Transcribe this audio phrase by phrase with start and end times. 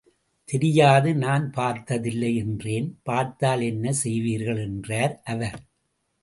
[0.49, 2.87] தெரியாது நான் பாத்ததில்லை என்றேன்.
[3.03, 4.59] பார்த்தால் என்ன செய்வீர்கள்?
[4.59, 5.59] என்றார் அவர்.